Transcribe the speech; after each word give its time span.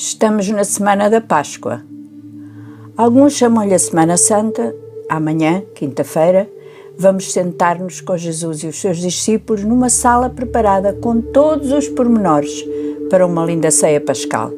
Estamos 0.00 0.48
na 0.48 0.62
semana 0.62 1.10
da 1.10 1.20
Páscoa. 1.20 1.82
Alguns 2.96 3.32
chamam-lhe 3.32 3.74
a 3.74 3.78
Semana 3.80 4.16
Santa. 4.16 4.72
Amanhã, 5.08 5.64
quinta-feira, 5.74 6.48
vamos 6.96 7.32
sentar-nos 7.32 8.00
com 8.00 8.16
Jesus 8.16 8.62
e 8.62 8.68
os 8.68 8.80
seus 8.80 8.98
discípulos 8.98 9.64
numa 9.64 9.90
sala 9.90 10.30
preparada 10.30 10.92
com 10.92 11.20
todos 11.20 11.72
os 11.72 11.88
pormenores 11.88 12.64
para 13.10 13.26
uma 13.26 13.44
linda 13.44 13.72
ceia 13.72 14.00
pascal. 14.00 14.52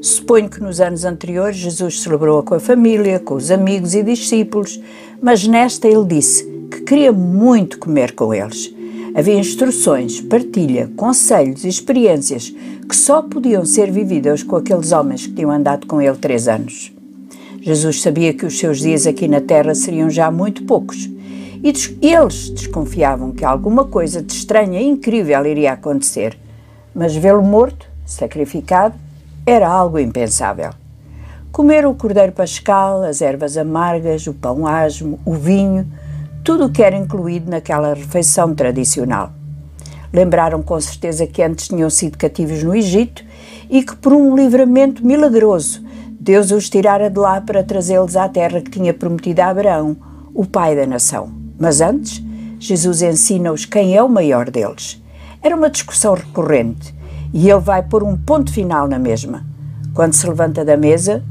Suponho 0.00 0.48
que 0.48 0.62
nos 0.62 0.80
anos 0.80 1.04
anteriores 1.04 1.58
Jesus 1.58 2.00
celebrou-a 2.00 2.42
com 2.42 2.54
a 2.54 2.60
família, 2.60 3.20
com 3.20 3.34
os 3.34 3.50
amigos 3.50 3.94
e 3.94 4.02
discípulos, 4.02 4.80
mas 5.20 5.46
nesta 5.46 5.86
ele 5.86 6.06
disse 6.06 6.42
que 6.70 6.80
queria 6.80 7.12
muito 7.12 7.78
comer 7.78 8.12
com 8.12 8.32
eles. 8.32 8.74
Havia 9.14 9.38
instruções, 9.38 10.20
partilha, 10.20 10.90
conselhos 10.96 11.64
e 11.64 11.68
experiências 11.68 12.54
que 12.88 12.96
só 12.96 13.22
podiam 13.22 13.64
ser 13.64 13.90
vividas 13.90 14.42
com 14.42 14.56
aqueles 14.56 14.92
homens 14.92 15.26
que 15.26 15.34
tinham 15.34 15.50
andado 15.50 15.86
com 15.86 16.00
ele 16.00 16.16
três 16.16 16.46
anos. 16.46 16.92
Jesus 17.60 18.00
sabia 18.00 18.32
que 18.32 18.46
os 18.46 18.58
seus 18.58 18.78
dias 18.78 19.06
aqui 19.06 19.26
na 19.26 19.40
terra 19.40 19.74
seriam 19.74 20.08
já 20.08 20.30
muito 20.30 20.64
poucos 20.64 21.10
e 21.62 22.06
eles 22.06 22.50
desconfiavam 22.50 23.32
que 23.32 23.44
alguma 23.44 23.84
coisa 23.84 24.22
de 24.22 24.32
estranha 24.32 24.80
e 24.80 24.86
incrível 24.86 25.44
iria 25.44 25.72
acontecer, 25.72 26.38
mas 26.94 27.16
vê-lo 27.16 27.42
morto, 27.42 27.88
sacrificado, 28.04 28.94
era 29.44 29.68
algo 29.68 29.98
impensável. 29.98 30.70
Comer 31.50 31.86
o 31.86 31.94
cordeiro 31.94 32.32
pascal, 32.32 33.02
as 33.02 33.20
ervas 33.20 33.56
amargas, 33.56 34.26
o 34.26 34.34
pão 34.34 34.66
asmo, 34.66 35.18
o 35.24 35.32
vinho, 35.32 35.90
tudo 36.44 36.66
o 36.66 36.70
que 36.70 36.82
era 36.82 36.96
incluído 36.96 37.50
naquela 37.50 37.94
refeição 37.94 38.54
tradicional. 38.54 39.32
Lembraram 40.16 40.62
com 40.62 40.80
certeza 40.80 41.26
que 41.26 41.42
antes 41.42 41.68
tinham 41.68 41.90
sido 41.90 42.16
cativos 42.16 42.62
no 42.62 42.74
Egito 42.74 43.22
e 43.68 43.82
que, 43.82 43.94
por 43.94 44.14
um 44.14 44.34
livramento 44.34 45.06
milagroso, 45.06 45.84
Deus 46.18 46.50
os 46.50 46.70
tirara 46.70 47.10
de 47.10 47.18
lá 47.18 47.38
para 47.38 47.62
trazê-los 47.62 48.16
à 48.16 48.26
terra 48.26 48.62
que 48.62 48.70
tinha 48.70 48.94
prometido 48.94 49.40
a 49.40 49.48
Abraão, 49.48 49.94
o 50.32 50.46
pai 50.46 50.74
da 50.74 50.86
nação. 50.86 51.30
Mas 51.58 51.82
antes, 51.82 52.24
Jesus 52.58 53.02
ensina-os 53.02 53.66
quem 53.66 53.94
é 53.94 54.02
o 54.02 54.08
maior 54.08 54.50
deles. 54.50 54.98
Era 55.42 55.54
uma 55.54 55.68
discussão 55.68 56.14
recorrente 56.14 56.94
e 57.34 57.50
ele 57.50 57.60
vai 57.60 57.82
pôr 57.82 58.02
um 58.02 58.16
ponto 58.16 58.50
final 58.50 58.88
na 58.88 58.98
mesma. 58.98 59.44
Quando 59.92 60.14
se 60.14 60.26
levanta 60.26 60.64
da 60.64 60.78
mesa, 60.78 61.22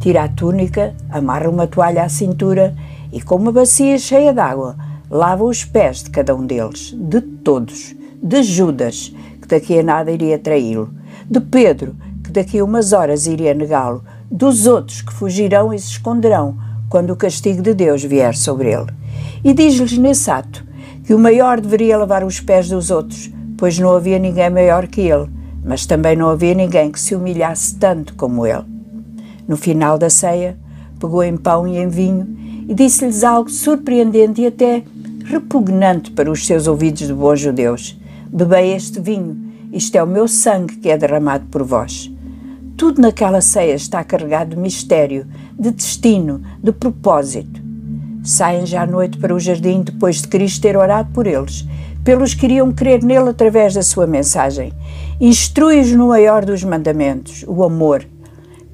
tira 0.00 0.24
a 0.24 0.28
túnica, 0.28 0.96
amarra 1.08 1.48
uma 1.48 1.68
toalha 1.68 2.02
à 2.02 2.08
cintura 2.08 2.74
e 3.12 3.22
com 3.22 3.36
uma 3.36 3.52
bacia 3.52 3.96
cheia 3.98 4.32
de 4.34 4.40
água 4.40 4.76
lava 5.08 5.44
os 5.44 5.64
pés 5.64 6.02
de 6.02 6.10
cada 6.10 6.34
um 6.34 6.44
deles, 6.44 6.92
de 6.98 7.20
todos, 7.20 7.94
de 8.22 8.42
Judas, 8.42 9.12
que 9.40 9.48
daqui 9.48 9.78
a 9.78 9.82
nada 9.82 10.10
iria 10.10 10.38
traí-lo, 10.38 10.94
de 11.28 11.40
Pedro, 11.40 11.96
que 12.22 12.30
daqui 12.30 12.60
a 12.60 12.64
umas 12.64 12.92
horas 12.92 13.26
iria 13.26 13.52
negá-lo, 13.52 14.04
dos 14.30 14.66
outros 14.66 15.02
que 15.02 15.12
fugirão 15.12 15.74
e 15.74 15.78
se 15.78 15.90
esconderão 15.92 16.56
quando 16.88 17.10
o 17.10 17.16
castigo 17.16 17.60
de 17.60 17.74
Deus 17.74 18.04
vier 18.04 18.36
sobre 18.36 18.72
ele. 18.72 18.86
E 19.42 19.52
diz-lhes 19.52 19.98
nesse 19.98 20.30
ato 20.30 20.64
que 21.04 21.12
o 21.12 21.18
maior 21.18 21.60
deveria 21.60 21.98
lavar 21.98 22.22
os 22.22 22.38
pés 22.38 22.68
dos 22.68 22.90
outros, 22.90 23.30
pois 23.58 23.78
não 23.78 23.92
havia 23.92 24.18
ninguém 24.18 24.50
maior 24.50 24.86
que 24.86 25.00
ele, 25.00 25.28
mas 25.64 25.84
também 25.84 26.16
não 26.16 26.28
havia 26.28 26.54
ninguém 26.54 26.92
que 26.92 27.00
se 27.00 27.14
humilhasse 27.14 27.76
tanto 27.76 28.14
como 28.14 28.46
ele. 28.46 28.64
No 29.48 29.56
final 29.56 29.98
da 29.98 30.08
ceia, 30.08 30.56
pegou 31.00 31.24
em 31.24 31.36
pão 31.36 31.66
e 31.66 31.76
em 31.76 31.88
vinho 31.88 32.36
e 32.68 32.74
disse-lhes 32.74 33.24
algo 33.24 33.50
surpreendente 33.50 34.42
e 34.42 34.46
até 34.46 34.84
repugnante 35.24 36.10
para 36.12 36.30
os 36.30 36.46
seus 36.46 36.66
ouvidos 36.66 37.06
de 37.06 37.12
bons 37.12 37.40
judeus: 37.40 37.98
Bebei 38.32 38.72
este 38.72 38.98
vinho, 38.98 39.36
isto 39.70 39.94
é 39.94 40.02
o 40.02 40.06
meu 40.06 40.26
sangue 40.26 40.76
que 40.76 40.88
é 40.88 40.96
derramado 40.96 41.44
por 41.50 41.62
vós. 41.62 42.10
Tudo 42.78 43.02
naquela 43.02 43.42
ceia 43.42 43.74
está 43.74 44.02
carregado 44.02 44.56
de 44.56 44.56
mistério, 44.56 45.26
de 45.58 45.70
destino, 45.70 46.40
de 46.62 46.72
propósito. 46.72 47.60
Saem 48.24 48.64
já 48.64 48.84
à 48.84 48.86
noite 48.86 49.18
para 49.18 49.34
o 49.34 49.38
jardim 49.38 49.82
depois 49.82 50.22
de 50.22 50.28
Cristo 50.28 50.62
ter 50.62 50.78
orado 50.78 51.10
por 51.12 51.26
eles, 51.26 51.66
pelos 52.02 52.32
que 52.32 52.46
iriam 52.46 52.72
crer 52.72 53.04
nele 53.04 53.28
através 53.28 53.74
da 53.74 53.82
sua 53.82 54.06
mensagem. 54.06 54.72
Instrui-os 55.20 55.92
no 55.92 56.08
maior 56.08 56.44
dos 56.44 56.64
mandamentos, 56.64 57.44
o 57.46 57.62
amor, 57.62 58.06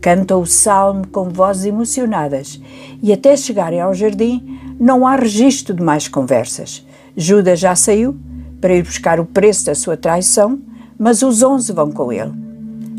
Cantam 0.01 0.41
o 0.41 0.47
salmo 0.47 1.09
com 1.09 1.29
vozes 1.29 1.65
emocionadas 1.65 2.61
e 3.03 3.13
até 3.13 3.37
chegarem 3.37 3.81
ao 3.81 3.93
jardim 3.93 4.77
não 4.79 5.05
há 5.05 5.17
registro 5.17 5.75
de 5.75 5.83
mais 5.83 6.07
conversas. 6.07 6.87
Judas 7.17 7.59
já 7.59 7.75
saiu 7.75 8.17
para 8.61 8.75
ir 8.75 8.83
buscar 8.83 9.21
o 9.21 9.25
preço 9.25 9.67
da 9.67 9.75
sua 9.75 9.97
traição, 9.97 10.59
mas 10.99 11.23
os 11.23 11.43
onze 11.43 11.73
vão 11.73 11.91
com 11.91 12.13
ele. 12.13 12.33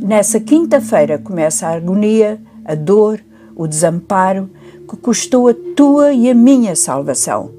Nessa 0.01 0.39
quinta-feira 0.39 1.17
começa 1.17 1.67
a 1.67 1.73
agonia, 1.73 2.41
a 2.63 2.75
dor, 2.75 3.19
o 3.55 3.67
desamparo 3.67 4.49
que 4.87 4.95
custou 4.95 5.49
a 5.49 5.53
tua 5.75 6.13
e 6.13 6.29
a 6.29 6.33
minha 6.33 6.75
salvação. 6.75 7.51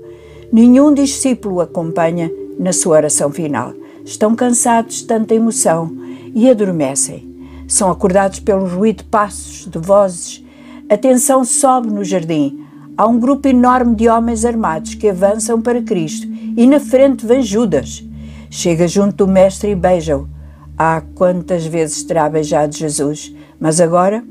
Nenhum 0.51 0.93
discípulo 0.93 1.57
o 1.57 1.61
acompanha 1.61 2.31
na 2.59 2.73
sua 2.73 2.97
oração 2.97 3.31
final. 3.31 3.75
Estão 4.05 4.35
cansados 4.35 4.97
de 4.97 5.05
tanta 5.05 5.35
emoção 5.35 5.95
e 6.35 6.49
adormecem. 6.49 7.29
São 7.69 7.91
acordados 7.91 8.41
pelo 8.41 8.67
ruído 8.67 8.99
de 8.99 9.05
passos, 9.05 9.67
de 9.71 9.79
vozes. 9.79 10.45
A 10.89 10.97
tensão 10.97 11.45
sobe 11.45 11.91
no 11.91 12.03
jardim. 12.03 12.65
Há 12.97 13.07
um 13.07 13.21
grupo 13.21 13.47
enorme 13.47 13.95
de 13.95 14.09
homens 14.09 14.45
armados 14.45 14.95
que 14.95 15.09
avançam 15.09 15.61
para 15.61 15.83
Cristo 15.83 16.30
e 16.57 16.67
na 16.67 16.81
frente 16.81 17.27
vem 17.27 17.43
Judas. 17.43 18.05
Chega 18.51 18.89
junto 18.89 19.27
do 19.27 19.29
Mestre 19.29 19.71
e 19.71 19.75
beija-o. 19.75 20.29
Ah, 20.77 21.03
quantas 21.15 21.67
vezes 21.67 22.03
terá 22.03 22.29
beijado 22.29 22.75
Jesus, 22.75 23.35
mas 23.59 23.81
agora 23.81 24.25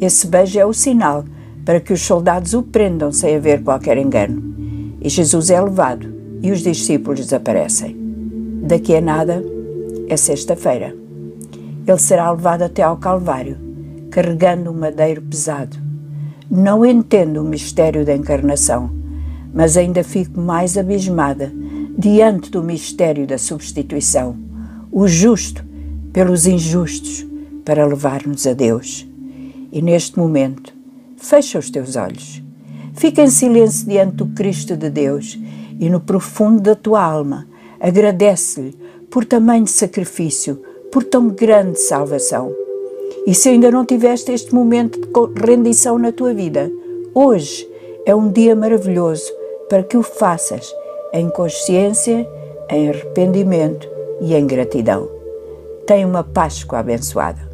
esse 0.00 0.26
beijo 0.26 0.58
é 0.58 0.66
o 0.66 0.72
sinal 0.72 1.24
para 1.64 1.80
que 1.80 1.92
os 1.92 2.00
soldados 2.02 2.54
o 2.54 2.62
prendam 2.62 3.12
sem 3.12 3.36
haver 3.36 3.62
qualquer 3.62 3.96
engano. 3.98 4.96
E 5.00 5.08
Jesus 5.08 5.50
é 5.50 5.60
levado 5.60 6.12
e 6.42 6.50
os 6.50 6.60
discípulos 6.60 7.20
desaparecem. 7.20 7.96
Daqui 8.62 8.96
a 8.96 9.00
nada 9.00 9.44
é 10.08 10.16
sexta-feira 10.16 11.02
ele 11.86 11.98
será 11.98 12.30
levado 12.30 12.62
até 12.62 12.82
ao 12.82 12.96
Calvário, 12.96 13.56
carregando 14.10 14.70
um 14.70 14.74
madeiro 14.74 15.20
pesado. 15.22 15.76
Não 16.50 16.86
entendo 16.86 17.40
o 17.40 17.44
mistério 17.44 18.04
da 18.04 18.14
encarnação, 18.14 18.90
mas 19.52 19.76
ainda 19.76 20.04
fico 20.04 20.40
mais 20.40 20.78
abismada 20.78 21.52
diante 21.96 22.50
do 22.50 22.62
mistério 22.62 23.26
da 23.26 23.38
substituição, 23.38 24.36
o 24.90 25.06
justo 25.06 25.64
pelos 26.12 26.46
injustos, 26.46 27.26
para 27.64 27.86
levar-nos 27.86 28.46
a 28.46 28.52
Deus. 28.52 29.06
E 29.70 29.80
neste 29.80 30.18
momento, 30.18 30.74
fecha 31.16 31.58
os 31.58 31.70
teus 31.70 31.96
olhos, 31.96 32.42
fica 32.94 33.22
em 33.22 33.30
silêncio 33.30 33.88
diante 33.88 34.16
do 34.16 34.26
Cristo 34.28 34.76
de 34.76 34.90
Deus 34.90 35.38
e 35.78 35.88
no 35.88 36.00
profundo 36.00 36.60
da 36.60 36.74
tua 36.74 37.02
alma 37.02 37.46
agradece-lhe 37.80 38.74
por 39.10 39.24
tamanho 39.24 39.66
sacrifício 39.66 40.60
por 40.90 41.04
tão 41.04 41.28
grande 41.28 41.80
salvação. 41.80 42.52
E 43.26 43.34
se 43.34 43.48
ainda 43.48 43.70
não 43.70 43.84
tiveste 43.84 44.32
este 44.32 44.54
momento 44.54 45.00
de 45.00 45.46
rendição 45.46 45.98
na 45.98 46.10
tua 46.10 46.34
vida, 46.34 46.70
hoje 47.14 47.68
é 48.04 48.14
um 48.14 48.30
dia 48.30 48.56
maravilhoso 48.56 49.32
para 49.68 49.82
que 49.82 49.96
o 49.96 50.02
faças 50.02 50.72
em 51.12 51.28
consciência, 51.28 52.26
em 52.70 52.88
arrependimento 52.88 53.88
e 54.20 54.34
em 54.34 54.46
gratidão. 54.46 55.08
Tenha 55.86 56.06
uma 56.06 56.24
Páscoa 56.24 56.78
abençoada. 56.78 57.51